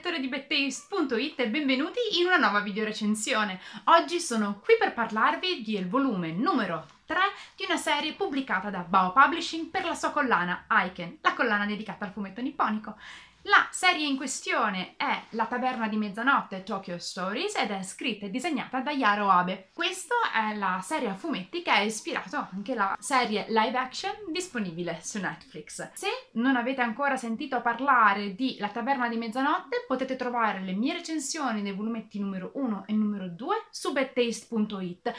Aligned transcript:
lettori 0.00 0.20
di 0.20 0.28
BetTaste.it 0.28 1.40
e 1.40 1.48
benvenuti 1.48 1.98
in 2.18 2.24
una 2.24 2.38
nuova 2.38 2.60
video 2.60 2.84
recensione. 2.84 3.60
Oggi 3.84 4.18
sono 4.18 4.58
qui 4.64 4.76
per 4.78 4.94
parlarvi 4.94 5.62
del 5.62 5.90
volume 5.90 6.32
numero 6.32 6.86
3 7.04 7.18
di 7.54 7.66
una 7.68 7.76
serie 7.76 8.14
pubblicata 8.14 8.70
da 8.70 8.78
Bao 8.78 9.12
Publishing 9.12 9.66
per 9.66 9.84
la 9.84 9.94
sua 9.94 10.08
collana 10.08 10.64
Aiken, 10.68 11.18
la 11.20 11.34
collana 11.34 11.66
dedicata 11.66 12.06
al 12.06 12.12
fumetto 12.12 12.40
nipponico. 12.40 12.96
La 13.44 13.66
serie 13.70 14.06
in 14.06 14.18
questione 14.18 14.96
è 14.98 15.22
La 15.30 15.46
taverna 15.46 15.88
di 15.88 15.96
mezzanotte 15.96 16.62
Tokyo 16.62 16.98
Stories 16.98 17.56
ed 17.56 17.70
è 17.70 17.82
scritta 17.82 18.26
e 18.26 18.30
disegnata 18.30 18.80
da 18.80 18.90
Yaro 18.90 19.30
Abe. 19.30 19.70
Questa 19.72 20.14
è 20.34 20.54
la 20.56 20.78
serie 20.82 21.08
a 21.08 21.14
fumetti 21.14 21.62
che 21.62 21.70
ha 21.70 21.80
ispirato 21.80 22.48
anche 22.52 22.74
la 22.74 22.94
serie 23.00 23.46
live 23.48 23.78
action 23.78 24.12
disponibile 24.28 24.98
su 25.00 25.18
Netflix. 25.20 25.90
Se 25.94 26.08
non 26.32 26.56
avete 26.56 26.82
ancora 26.82 27.16
sentito 27.16 27.62
parlare 27.62 28.34
di 28.34 28.58
La 28.58 28.68
taverna 28.68 29.08
di 29.08 29.16
mezzanotte 29.16 29.84
potete 29.86 30.16
trovare 30.16 30.60
le 30.60 30.72
mie 30.72 30.92
recensioni 30.92 31.62
dei 31.62 31.72
volumetti 31.72 32.20
numero 32.20 32.50
1 32.54 32.84
e 32.88 32.92
numero 32.92 33.26
2 33.26 33.68
su 33.70 33.92
bettaste.it 33.92 35.14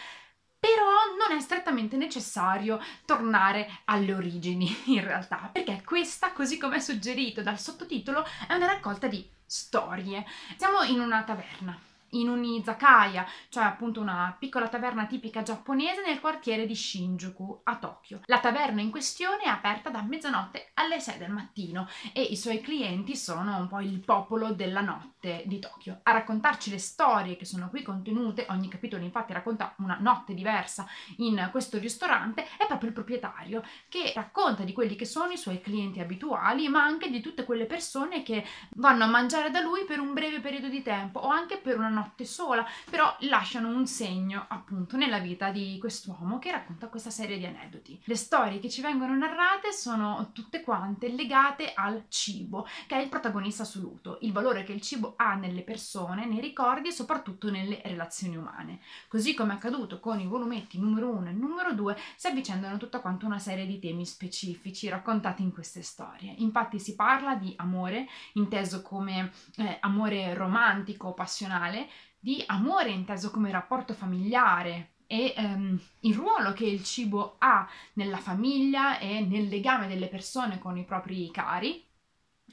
però 0.62 1.18
non 1.18 1.36
è 1.36 1.42
strettamente 1.42 1.98
necessario 1.98 2.80
tornare 3.04 3.82
alle 3.86 4.14
origini 4.14 4.72
in 4.94 5.04
realtà, 5.04 5.50
perché 5.52 5.82
questa, 5.84 6.32
così 6.34 6.60
come 6.60 6.76
è 6.76 6.80
suggerito 6.80 7.42
dal 7.42 7.60
sottotitolo, 7.60 8.24
è 8.48 8.54
una 8.54 8.68
raccolta 8.68 9.08
di 9.08 9.28
storie. 9.44 10.24
Siamo 10.58 10.84
in 10.84 11.00
una 11.00 11.24
taverna 11.24 11.90
in 12.12 12.30
un 12.30 12.44
izakaya, 12.44 13.26
cioè 13.50 13.64
appunto 13.64 14.02
una 14.02 14.36
piccola 14.38 14.68
taverna 14.68 15.06
tipica 15.06 15.44
giapponese 15.44 16.04
nel 16.06 16.20
quartiere 16.20 16.66
di 16.66 16.76
Shinjuku 16.76 17.62
a 17.64 17.78
Tokyo. 17.78 18.22
La 18.26 18.40
taverna 18.40 18.82
in 18.82 18.92
questione 18.92 19.44
è 19.44 19.48
aperta 19.48 19.90
da 19.90 20.02
mezzanotte 20.02 20.72
alle 20.76 21.00
6 21.00 21.18
del 21.18 21.32
mattino 21.32 21.88
e 22.14 22.22
i 22.22 22.36
suoi 22.36 22.62
clienti 22.62 23.16
sono 23.16 23.58
un 23.58 23.68
po' 23.68 23.80
il 23.80 24.00
popolo 24.00 24.52
della 24.54 24.82
notte 24.82 25.44
di 25.46 25.60
Tokyo. 25.60 26.00
A 26.04 26.12
raccontarci 26.12 26.70
le 26.70 26.80
storie 26.80 27.38
che 27.38 27.46
sono 27.46 27.70
qui 27.70 27.84
contenute, 27.84 28.46
ogni 28.50 28.68
capitolo 28.68 29.04
infatti 29.04 29.34
racconta 29.34 29.74
una 29.78 29.98
notte 30.00 30.34
diversa 30.34 30.86
in 31.18 31.50
questo 31.52 31.78
ristorante, 31.78 32.46
è 32.58 32.66
proprio 32.68 32.90
il 32.90 32.96
proprietario 32.96 33.64
che 33.88 34.12
racconta 34.14 34.64
di 34.64 34.74
quelli 34.74 34.96
che 34.96 35.06
sono 35.06 35.32
i 35.32 35.38
suoi 35.38 35.62
clienti 35.62 36.00
abituali, 36.00 36.68
ma 36.68 36.84
anche 36.84 37.10
di 37.10 37.22
tutte 37.22 37.46
quelle 37.46 37.66
persone 37.66 38.24
che 38.24 38.46
vanno 38.76 39.04
a 39.06 39.08
mangiare 39.08 39.52
da 39.52 39.62
lui 39.62 39.86
per 39.86 40.00
un 40.00 40.14
breve 40.14 40.40
periodo 40.40 40.68
di 40.68 40.82
tempo 40.82 41.20
o 41.20 41.30
anche 41.30 41.58
per 41.58 41.78
una 41.78 41.90
notte 41.90 42.00
notte 42.02 42.26
sola, 42.26 42.66
però 42.90 43.16
lasciano 43.22 43.70
un 43.70 43.86
segno 43.86 44.46
appunto 44.48 44.98
nella 44.98 45.20
vita 45.20 45.52
di 45.52 45.78
quest'uomo 45.80 46.40
che 46.40 46.52
racconta 46.52 46.88
questa 46.88 47.10
serie 47.12 47.38
di 47.38 47.46
aneddoti. 47.46 48.02
Le 48.06 48.16
storie 48.16 48.60
che 48.60 48.70
ci 48.70 48.82
vengono 48.82 49.16
narrate 49.16 49.72
sono 49.72 50.32
tutte 50.34 50.62
quante 50.62 51.10
legate 51.10 51.74
al 51.74 52.06
cibo, 52.10 52.68
che 52.88 52.96
è 52.96 53.02
il 53.02 53.10
protagonista 53.10 53.64
assoluto, 53.64 54.18
il 54.22 54.32
valore 54.32 54.64
che 54.64 54.74
il 54.74 54.82
cibo 54.82 55.14
ha 55.18 55.36
nelle 55.36 55.62
persone, 55.62 56.26
nei 56.26 56.42
ricordi 56.42 56.90
e 56.90 56.92
soprattutto 56.92 57.50
nelle 57.52 57.82
relazioni 57.86 58.36
umane. 58.36 58.80
Così 59.08 59.34
come 59.34 59.54
è 59.54 59.56
accaduto 59.56 60.00
con 60.00 60.20
i 60.20 60.28
volumetti 60.28 60.80
numero 60.80 61.10
1 61.10 61.30
e 61.30 61.34
numero 61.34 61.74
2, 61.74 61.98
si 62.16 62.28
avvicendano 62.28 62.78
tutta 62.78 63.00
quanta 63.00 63.26
una 63.26 63.40
serie 63.40 63.68
di 63.68 63.80
temi 63.80 64.06
specifici 64.06 64.90
raccontati 64.90 65.44
in 65.44 65.52
queste 65.52 65.84
storie. 65.84 66.34
Infatti 66.38 66.80
si 66.80 66.96
parla 66.96 67.36
di 67.36 67.54
amore, 67.58 68.08
inteso 68.34 68.82
come 68.82 69.32
eh, 69.58 69.78
amore 69.82 70.34
romantico, 70.34 71.14
passionale, 71.14 71.90
di 72.20 72.44
amore 72.48 72.90
inteso 72.90 73.32
come 73.32 73.52
rapporto 73.52 73.94
familiare 73.94 74.94
e 75.08 75.34
um, 75.38 75.80
il 76.02 76.16
ruolo 76.16 76.54
che 76.54 76.66
il 76.66 76.84
cibo 76.84 77.36
ha 77.40 77.68
nella 77.94 78.18
famiglia 78.18 78.98
e 79.00 79.20
nel 79.20 79.48
legame 79.48 79.88
delle 79.88 80.08
persone 80.08 80.58
con 80.60 80.78
i 80.78 80.86
propri 80.86 81.30
cari, 81.32 81.86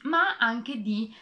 ma 0.03 0.37
anche 0.39 0.81
di 0.81 1.15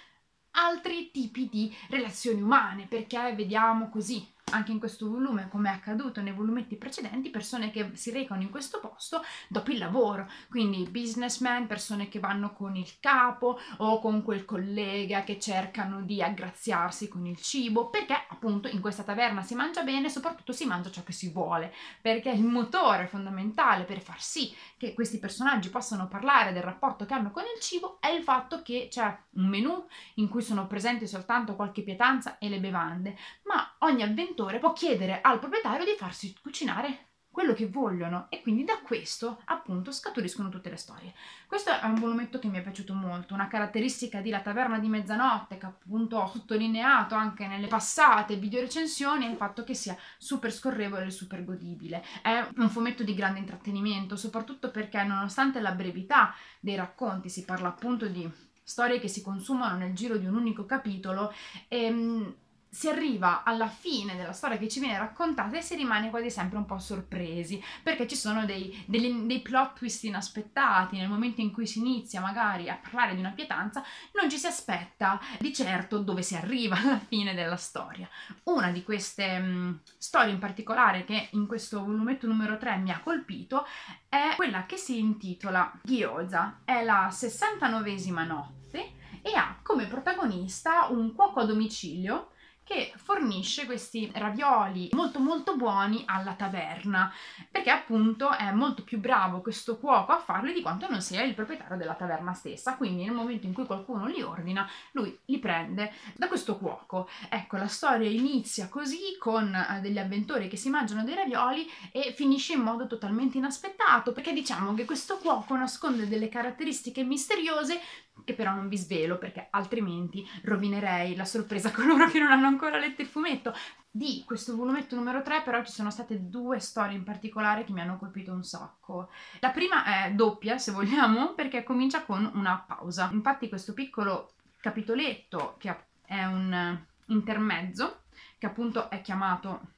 altri 0.53 1.11
tipi 1.11 1.49
di 1.49 1.75
relazioni 1.91 2.41
umane, 2.41 2.87
perché 2.87 3.35
vediamo 3.35 3.91
così 3.91 4.27
anche 4.53 4.71
in 4.71 4.79
questo 4.79 5.11
volume, 5.11 5.49
come 5.49 5.71
è 5.71 5.73
accaduto 5.73 6.23
nei 6.23 6.33
volumetti 6.33 6.77
precedenti, 6.77 7.31
persone 7.31 7.73
che 7.73 7.91
si 7.95 8.13
recano 8.13 8.43
in 8.43 8.51
questo 8.51 8.79
posto 8.79 9.23
dopo 9.49 9.73
il 9.73 9.79
lavoro, 9.79 10.31
quindi 10.49 10.89
businessmen, 10.89 11.67
persone 11.67 12.09
che 12.09 12.21
vanno 12.21 12.53
con 12.53 12.77
il 12.77 13.01
capo 13.01 13.59
o 13.79 13.99
con 13.99 14.23
quel 14.23 14.45
collega 14.45 15.25
che 15.25 15.41
cercano 15.41 16.03
di 16.03 16.23
aggraziarsi 16.23 17.09
con 17.09 17.27
il 17.27 17.37
cibo, 17.41 17.91
perché 17.91 18.15
appunto 18.29 18.69
in 18.69 18.81
questa 18.81 19.03
taverna 19.03 19.43
si 19.43 19.57
mangia 19.57 19.83
bene, 19.83 20.09
soprattutto 20.09 20.53
si 20.53 20.65
mangia 20.65 20.93
ciò 20.93 21.03
che 21.03 21.13
si 21.13 21.31
vuole, 21.31 21.75
perché 22.01 22.31
il 22.31 22.45
motore 22.45 23.09
fondamentale 23.09 23.83
per 23.83 24.01
far 24.01 24.23
sì 24.23 24.55
che 24.77 24.95
questi 24.95 25.19
personaggi 25.19 25.71
possano 25.71 26.07
parlare 26.07 26.53
del 26.53 26.63
rapporto 26.63 27.05
che 27.05 27.15
hanno 27.15 27.33
con 27.33 27.43
il 27.43 27.61
cibo 27.61 27.99
è 28.01 28.09
il 28.09 28.23
fatto 28.23 28.63
che 28.63 28.87
c'è 28.89 29.17
un 29.31 29.49
menù 29.49 29.85
in 30.15 30.29
cui 30.29 30.43
sono 30.43 30.69
presenti 30.69 31.09
soltanto 31.09 31.57
qualche 31.57 31.83
pietanza 31.83 32.39
e 32.39 32.49
le 32.49 32.61
bevande, 32.61 33.17
ma 33.45 33.75
ogni 33.81 34.03
avventura 34.03 34.35
l'imprenditore 34.37 34.59
può 34.59 34.73
chiedere 34.75 35.21
al 35.23 35.39
proprietario 35.39 35.87
di 35.87 35.97
farsi 35.97 36.37
cucinare 36.41 37.05
quello 37.31 37.53
che 37.53 37.69
vogliono 37.69 38.27
e 38.31 38.41
quindi 38.41 38.65
da 38.65 38.79
questo 38.83 39.43
appunto 39.47 39.93
scaturiscono 39.93 40.49
tutte 40.49 40.71
le 40.71 40.77
storie. 40.77 41.13
Questo 41.47 41.71
è 41.71 41.85
un 41.85 41.97
volumetto 41.97 42.39
che 42.39 42.49
mi 42.49 42.59
è 42.59 42.63
piaciuto 42.63 42.95
molto, 42.95 43.35
una 43.35 43.47
caratteristica 43.47 44.23
di 44.23 44.31
La 44.31 44.41
Taverna 44.41 44.79
di 44.79 44.89
Mezzanotte 44.89 45.59
che 45.59 45.67
appunto 45.67 46.17
ho 46.17 46.29
sottolineato 46.29 47.15
anche 47.15 47.47
nelle 47.47 47.67
passate 47.67 48.37
video 48.37 48.61
recensioni 48.61 49.27
è 49.27 49.31
il 49.31 49.37
fatto 49.37 49.65
che 49.65 49.75
sia 49.75 49.97
super 50.17 50.51
scorrevole 50.51 51.07
e 51.07 51.11
super 51.11 51.45
godibile. 51.45 52.03
È 52.23 52.49
un 52.57 52.71
fumetto 52.71 53.03
di 53.03 53.15
grande 53.15 53.41
intrattenimento, 53.41 54.17
soprattutto 54.17 54.71
perché 54.71 55.03
nonostante 55.03 55.61
la 55.61 55.73
brevità 55.73 56.35
dei 56.59 56.77
racconti, 56.77 57.29
si 57.29 57.45
parla 57.45 57.69
appunto 57.69 58.07
di 58.07 58.27
storie 58.63 58.99
che 58.99 59.09
si 59.09 59.21
consumano 59.21 59.77
nel 59.77 59.93
giro 59.93 60.17
di 60.17 60.27
un 60.27 60.35
unico 60.35 60.65
capitolo, 60.65 61.33
ehm, 61.69 62.35
si 62.77 62.91
arriva 62.91 63.43
alla 63.43 63.69
fine 63.69 64.17
della 64.17 64.35
storia 64.35 64.59
che 64.59 64.69
ci 64.69 64.81
viene 64.81 64.99
raccontata 64.99 65.57
e 65.57 65.63
si 65.63 65.77
rimane 65.77 66.11
quasi 66.11 66.31
sempre 66.31 66.59
un 66.59 66.67
po' 66.67 66.79
sorpresi 66.79 67.59
perché 67.83 68.07
ci 68.07 68.17
sono 68.17 68.45
dei, 68.45 68.85
dei, 68.85 69.25
dei, 69.25 69.41
plot 69.41 69.79
twist 69.79 70.05
inaspettati. 70.05 70.99
Nel 70.99 71.09
momento 71.09 71.41
in 71.41 71.53
cui 71.53 71.67
si 71.67 71.79
inizia 71.79 72.21
magari 72.21 72.69
a 72.69 72.79
parlare 72.79 73.15
di 73.15 73.21
una 73.21 73.31
pietanza 73.31 73.83
non 74.13 74.29
ci 74.29 74.37
si 74.37 74.47
aspetta 74.47 75.19
di 75.39 75.55
certo 75.55 76.01
dove 76.01 76.21
si 76.21 76.37
arriva 76.37 76.77
alla 76.77 76.99
fine 76.99 77.33
della 77.33 77.57
storia. 77.57 78.11
Una 78.43 78.71
di 78.71 78.83
queste 78.83 79.39
mh, 79.39 79.81
storie 79.97 80.35
in 80.35 80.39
particolare 80.39 81.07
che 81.07 81.29
in 81.31 81.47
questo 81.47 81.83
volumetto 81.83 82.27
numero 82.27 82.59
3 82.59 82.77
mi 82.77 82.91
ha 82.91 83.01
colpito 83.01 83.65
è 84.07 84.35
quella 84.37 84.67
che 84.67 84.77
si 84.77 84.99
intitola 84.99 85.73
Gyoza. 85.83 86.61
È 86.63 86.85
la 86.85 87.09
69esima 87.11 88.27
notte 88.27 88.93
e 89.23 89.35
ha 89.35 89.61
come 89.63 89.87
protagonista 89.87 90.89
un 90.91 91.15
cuoco 91.15 91.41
a 91.41 91.47
domicilio 91.47 92.33
che 92.67 92.93
fornisce 92.97 93.65
questi 93.65 94.11
ravioli 94.13 94.89
molto 94.91 95.21
molto 95.21 95.55
buoni 95.55 96.03
alla 96.05 96.35
taverna 96.35 97.13
perché 97.49 97.71
appunto 97.71 98.37
è 98.37 98.51
molto 98.51 98.83
più 98.83 98.99
bravo 98.99 99.41
questo 99.41 99.79
cuoco 99.79 100.11
a 100.11 100.19
farli 100.19 100.53
di 100.53 100.63
quanto 100.63 100.89
non 100.91 101.01
sia 101.01 101.23
il 101.23 101.35
proprietario 101.35 101.77
della 101.77 101.95
taverna 101.95 102.33
stessa. 102.33 102.77
Quindi 102.77 103.05
nel 103.05 103.15
momento 103.15 103.47
in 103.47 103.53
cui 103.53 103.67
qualcuno 103.67 104.07
li 104.07 104.21
ordina 104.21 104.69
lui 104.93 105.17
li 105.27 105.39
prende 105.39 105.93
da 106.17 106.27
questo 106.27 106.59
cuoco. 106.59 107.09
Ecco 107.29 107.57
la 107.57 107.69
storia 107.69 108.11
inizia 108.11 108.69
così 108.69 109.17
con 109.17 109.55
eh, 109.55 109.81
degli 109.81 109.99
avventori 109.99 110.49
che 110.49 110.57
si 110.57 110.69
mangiano 110.69 111.05
dei 111.05 111.15
ravioli 111.15 111.71
e 111.93 112.13
finisce 112.17 112.55
in 112.55 112.63
modo 112.63 112.89
totalmente 112.89 113.39
inaspettato 113.39 114.13
perché 114.13 114.33
diciamo 114.33 114.75
che 114.75 114.85
questo 114.85 115.19
cuoco 115.19 115.55
nasconde 115.55 116.09
delle 116.09 116.29
caratteristiche 116.29 117.05
misteriose 117.05 117.81
che 118.25 118.35
però 118.35 118.55
non 118.55 118.69
vi 118.69 118.77
svelo 118.77 119.19
perché 119.19 119.49
altrimenti 119.51 120.27
rovinerei 120.43 121.15
la 121.15 121.25
sorpresa 121.25 121.69
a 121.71 121.73
coloro 121.73 122.09
che 122.09 122.19
non 122.19 122.31
hanno 122.31 122.47
ancora 122.47 122.79
letto 122.79 123.03
il 123.03 123.09
fumetto. 123.09 123.55
Di 123.91 124.25
questo 124.27 124.55
volumetto 124.55 124.95
numero 124.95 125.23
3 125.23 125.43
però 125.43 125.65
ci 125.65 125.73
sono 125.73 125.91
state 125.91 126.29
due 126.29 126.59
storie 126.59 126.97
in 126.97 127.05
particolare 127.05 127.65
che 127.65 127.73
mi 127.73 127.81
hanno 127.81 127.97
colpito 127.97 128.33
un 128.33 128.45
sacco. 128.45 129.09
La 129.41 129.51
prima 129.51 130.05
è 130.05 130.13
doppia, 130.13 130.59
se 130.59 130.73
vogliamo, 130.73 131.33
perché 131.35 131.63
comincia 131.63 132.05
con 132.05 132.31
una 132.35 132.63
pausa. 132.67 133.09
Infatti 133.13 133.49
questo 133.49 133.73
piccolo 133.73 134.33
capitoletto 134.61 135.55
che 135.59 135.75
è 136.05 136.25
un 136.25 136.79
intermezzo, 137.07 138.03
che 138.39 138.47
appunto 138.47 138.91
è 138.91 139.01
chiamato 139.01 139.75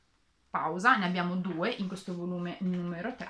pausa, 0.51 0.97
ne 0.97 1.07
abbiamo 1.07 1.37
due 1.37 1.71
in 1.71 1.89
questo 1.89 2.15
volume 2.15 2.57
numero 2.61 3.15
3, 3.15 3.29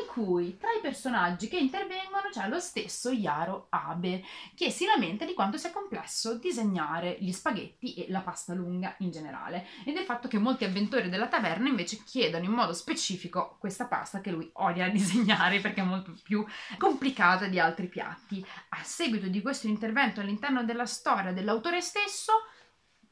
in 0.00 0.06
cui 0.06 0.56
tra 0.56 0.70
i 0.72 0.80
personaggi 0.80 1.48
che 1.48 1.58
intervengono 1.58 2.28
c'è 2.30 2.48
lo 2.48 2.60
stesso 2.60 3.10
Yaro 3.10 3.66
Abe, 3.70 4.22
che 4.54 4.70
si 4.70 4.84
lamenta 4.84 5.24
di 5.24 5.34
quanto 5.34 5.56
sia 5.56 5.70
complesso 5.70 6.34
disegnare 6.34 7.16
gli 7.20 7.32
spaghetti 7.32 7.94
e 7.94 8.06
la 8.10 8.20
pasta 8.20 8.54
lunga 8.54 8.94
in 8.98 9.10
generale, 9.10 9.66
e 9.84 9.92
del 9.92 10.04
fatto 10.04 10.28
che 10.28 10.38
molti 10.38 10.64
avventori 10.64 11.08
della 11.08 11.28
taverna 11.28 11.68
invece 11.68 12.02
chiedono 12.04 12.44
in 12.44 12.52
modo 12.52 12.72
specifico 12.72 13.56
questa 13.58 13.86
pasta 13.86 14.20
che 14.20 14.30
lui 14.30 14.48
odia 14.54 14.88
disegnare 14.90 15.60
perché 15.60 15.80
è 15.80 15.84
molto 15.84 16.14
più 16.22 16.44
complicata 16.78 17.46
di 17.46 17.58
altri 17.58 17.88
piatti. 17.88 18.44
A 18.70 18.82
seguito 18.82 19.28
di 19.28 19.40
questo 19.40 19.66
intervento 19.66 20.20
all'interno 20.20 20.64
della 20.64 20.86
storia 20.86 21.32
dell'autore 21.32 21.80
stesso, 21.80 22.32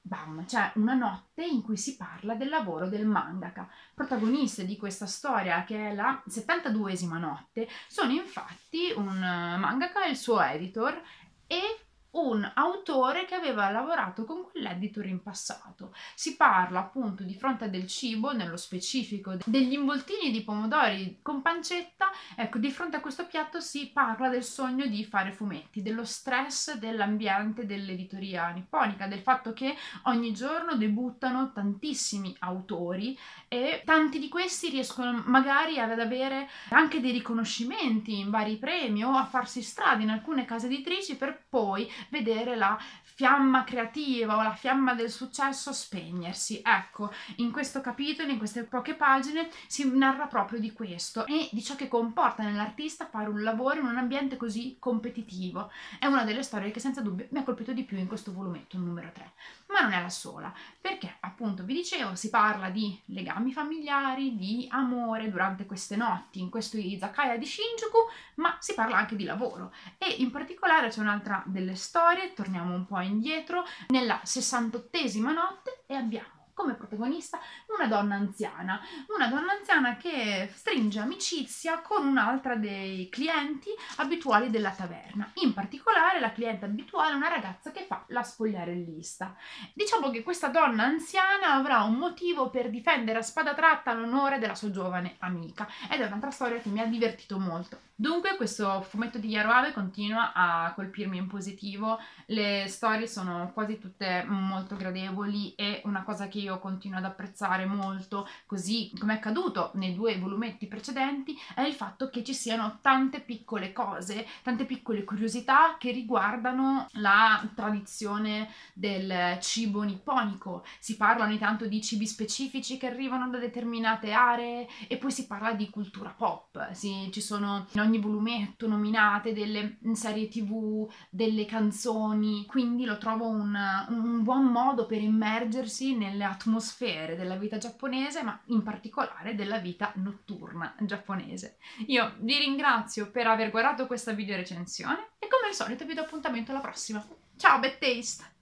bam, 0.09 0.45
c'è 0.45 0.73
una 0.75 0.95
notte 0.95 1.45
in 1.45 1.63
cui 1.63 1.77
si 1.77 1.97
parla 1.97 2.35
del 2.35 2.49
lavoro 2.49 2.89
del 2.89 3.07
mangaka. 3.07 3.69
Protagoniste 3.95 4.65
di 4.65 4.77
questa 4.77 5.07
storia, 5.07 5.63
che 5.65 5.91
è 5.91 5.95
la 5.95 6.21
72esima 6.29 7.19
notte, 7.19 7.69
sono 7.87 8.11
infatti 8.11 8.93
un 8.97 9.19
mangaka 9.19 10.05
e 10.05 10.11
il 10.11 10.17
suo 10.17 10.41
editor 10.41 11.01
e 11.47 11.88
un 12.11 12.51
autore 12.55 13.27
che 13.27 13.35
aveva 13.35 13.71
lavorato 13.71 14.25
con 14.25 14.45
quell'editor 14.51 15.07
in 15.07 15.23
passato. 15.23 15.95
Si 16.15 16.37
parla 16.37 16.81
appunto 16.81 17.23
di 17.23 17.35
fronte 17.35 17.69
del 17.69 17.87
cibo, 17.87 18.33
nello 18.33 18.57
specifico 18.57 19.37
degli 19.45 19.75
involtini 19.75 20.31
di 20.31 20.43
pomodori 20.43 21.19
con 21.23 21.43
pancetta, 21.43 22.11
ecco, 22.35 22.59
di 22.59 22.71
fronte 22.71 22.97
a 22.97 23.01
questo 23.01 23.27
piatto 23.27 23.61
si 23.61 23.91
parla 23.93 24.29
del 24.29 24.45
sogno 24.45 24.87
di 24.87 25.05
fare 25.05 25.33
fumetti, 25.33 25.83
dello 25.83 26.05
stress 26.05 26.75
dell'ambiente 26.77 27.67
dell'editoria 27.67 28.49
nipponica, 28.49 29.07
del 29.07 29.21
fatto 29.21 29.53
che 29.53 29.77
ogni 30.05 30.33
giorno 30.33 30.77
debuttano 30.77 31.53
tantissimi 31.53 32.35
autori 32.41 33.19
e 33.49 33.83
tanti 33.85 34.19
di 34.19 34.29
questi 34.29 34.71
riescono 34.71 35.23
magari 35.27 35.79
ad 35.79 35.99
avere 35.99 36.49
anche 36.71 37.01
dei 37.01 37.13
riconoscimenti 37.13 38.19
in 38.19 38.31
vari 38.31 38.57
premi 38.57 39.05
o 39.05 39.11
a 39.11 39.27
farsi 39.27 39.63
strada 39.63 40.03
in 40.03 40.11
alcune 40.11 40.45
case 40.45 40.67
editrici 40.67 41.17
per 41.17 41.45
poi 41.49 41.91
vedere 42.11 42.57
la 42.57 42.79
fiamma 43.03 43.65
creativa 43.65 44.37
o 44.37 44.43
la 44.43 44.55
fiamma 44.55 44.95
del 44.95 45.11
successo 45.11 45.73
spegnersi. 45.73 46.63
Ecco, 46.65 47.13
in 47.37 47.51
questo 47.51 47.81
capitolo, 47.81 48.31
in 48.31 48.39
queste 48.39 48.65
poche 48.65 48.95
pagine, 48.95 49.49
si 49.67 49.89
narra 49.93 50.27
proprio 50.27 50.61
di 50.61 50.73
questo 50.73 51.27
e 51.27 51.49
di 51.51 51.63
ciò 51.63 51.75
che 51.75 51.89
comporta 51.89 52.43
nell'artista 52.43 53.07
fare 53.07 53.29
un 53.29 53.43
lavoro 53.43 53.81
in 53.81 53.87
un 53.87 53.97
ambiente 53.97 54.37
così 54.37 54.77
competitivo. 54.79 55.71
È 55.99 56.07
una 56.07 56.25
delle 56.25 56.43
storie 56.43 56.71
che 56.71 56.81
senza 56.81 57.01
dubbio 57.01 57.27
mi 57.31 57.39
ha 57.39 57.43
colpito 57.43 57.73
di 57.73 57.85
più 57.85 57.99
in 57.99 58.07
questo 58.07 58.33
volumetto, 58.33 58.77
il 58.77 58.83
numero 58.83 59.11
3. 59.13 59.33
Ma 59.69 59.81
non 59.81 59.93
è 59.93 60.01
la 60.01 60.09
sola, 60.09 60.53
perché 60.81 61.17
appunto 61.21 61.65
vi 61.65 61.75
dicevo, 61.75 62.15
si 62.15 62.31
parla 62.31 62.71
di 62.71 62.99
legami 63.07 63.53
familiari, 63.53 64.37
di 64.37 64.67
amore 64.71 65.31
durante 65.31 65.67
queste 65.67 65.97
notti, 65.97 66.41
in 66.41 66.51
questo 66.51 66.77
izakaya 66.77 67.37
di 67.37 67.45
Shinjuku, 67.45 67.99
ma 68.37 68.57
si 68.61 68.75
parla 68.75 68.97
anche 68.97 69.17
di 69.17 69.25
lavoro. 69.25 69.73
E 69.99 70.09
in 70.19 70.31
particolare 70.31 70.89
c'è 70.89 71.01
un'altra 71.01 71.43
delle 71.47 71.75
storie, 71.75 71.88
torniamo 72.35 72.75
un 72.75 72.87
po' 72.87 73.01
indietro, 73.01 73.65
nella 73.89 74.21
68esima 74.25 75.33
notte 75.33 75.85
e 75.87 75.95
abbiamo 75.95 76.38
come 76.59 76.75
protagonista 76.75 77.39
una 77.69 77.87
donna 77.87 78.17
anziana, 78.17 78.81
una 79.17 79.29
donna 79.29 79.53
anziana 79.53 79.97
che 79.97 80.51
stringe 80.53 80.99
amicizia 80.99 81.81
con 81.81 82.05
un'altra 82.05 82.57
dei 82.57 83.09
clienti 83.09 83.71
abituali 83.99 84.51
della 84.51 84.73
taverna. 84.73 85.31
In 85.35 85.55
particolare 85.55 86.19
la 86.19 86.33
cliente 86.33 86.65
abituale 86.65 87.13
è 87.13 87.15
una 87.17 87.29
ragazza 87.29 87.71
che 87.71 87.85
fa 87.87 88.03
la 88.09 88.25
spogliarellista. 88.25 89.37
Diciamo 89.73 90.11
che 90.11 90.25
questa 90.25 90.49
donna 90.49 90.83
anziana 90.83 91.53
avrà 91.53 91.83
un 91.83 91.95
motivo 91.95 92.51
per 92.51 92.71
difendere 92.71 93.19
a 93.19 93.23
spada 93.23 93.55
tratta 93.55 93.93
l'onore 93.93 94.41
della 94.41 94.57
sua 94.57 94.73
giovane 94.73 95.15
amica 95.21 95.69
ed 95.89 96.01
è 96.01 96.07
un'altra 96.07 96.33
storia 96.33 96.59
che 96.59 96.71
mi 96.71 96.81
ha 96.81 96.87
divertito 96.87 97.39
molto. 97.39 97.87
Dunque 98.01 98.37
questo 98.37 98.81
fumetto 98.83 99.19
di 99.19 99.29
Yaroave 99.29 99.73
continua 99.73 100.33
a 100.33 100.73
colpirmi 100.73 101.17
in 101.17 101.27
positivo, 101.27 101.99
le 102.27 102.67
storie 102.69 103.09
sono 103.09 103.51
quasi 103.53 103.77
tutte 103.79 104.25
molto 104.25 104.77
gradevoli 104.77 105.57
e 105.57 105.83
una 105.85 106.05
cosa 106.05 106.29
che 106.29 106.39
io 106.39 106.48
continuo 106.57 106.99
ad 106.99 107.05
apprezzare 107.05 107.67
molto, 107.67 108.27
così 108.47 108.91
come 108.99 109.13
è 109.13 109.17
accaduto 109.17 109.73
nei 109.75 109.95
due 109.95 110.19
volumetti 110.19 110.67
precedenti, 110.67 111.37
è 111.55 111.63
il 111.63 111.75
fatto 111.75 112.09
che 112.09 112.25
ci 112.25 112.33
siano 112.35 112.79
tante 112.81 113.21
piccole 113.21 113.73
cose, 113.73 114.27
tante 114.43 114.65
piccole 114.65 115.05
curiosità 115.05 115.77
che 115.79 115.91
riguardano 115.91 116.87
la 116.93 117.47
tradizione 117.55 118.51
del 118.73 119.39
cibo 119.41 119.83
nipponico. 119.83 120.65
Si 120.79 120.97
parla 120.97 121.25
ogni 121.25 121.39
tanto 121.39 121.67
di 121.67 121.83
cibi 121.83 122.07
specifici 122.07 122.79
che 122.79 122.87
arrivano 122.87 123.29
da 123.29 123.39
determinate 123.39 124.13
aree 124.13 124.67
e 124.89 124.97
poi 124.97 125.11
si 125.11 125.27
parla 125.27 125.53
di 125.53 125.69
cultura 125.71 126.11
pop, 126.11 126.73
sì, 126.73 127.11
ci 127.13 127.21
sono 127.21 127.67
in 127.73 127.81
ogni 127.81 127.99
volumetto 127.99 128.67
nominate 128.67 129.33
delle 129.33 129.79
serie 129.93 130.29
tv, 130.29 130.89
delle 131.11 131.45
canzoni, 131.45 132.47
quindi 132.47 132.85
lo 132.85 132.99
trovo 132.99 133.27
un, 133.29 133.57
un 133.89 134.23
buon 134.23 134.45
modo 134.47 134.87
per 134.87 135.03
immergersi 135.03 135.97
nelle 135.97 136.25
atmosfere 136.39 137.17
della 137.17 137.37
vita 137.37 137.59
giapponese, 137.59 138.23
ma 138.23 138.41
in 138.47 138.63
particolare 138.63 139.35
della 139.35 139.59
vita 139.59 139.93
notturna 139.97 140.75
giapponese. 140.81 141.59
Io 141.87 142.15
vi 142.21 142.39
ringrazio 142.39 143.11
per 143.11 143.27
aver 143.27 143.51
guardato 143.51 143.87
questa 143.87 144.13
video 144.13 144.37
recensione 144.37 145.11
e 145.19 145.27
come 145.27 145.49
al 145.49 145.55
solito 145.55 145.85
vi 145.85 145.95
do 145.95 146.03
appuntamento 146.03 146.53
alla 146.53 146.61
prossima. 146.61 147.05
Ciao, 147.37 147.59
bad 147.59 147.79
taste! 147.79 148.38